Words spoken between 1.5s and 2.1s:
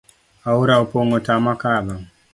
kadho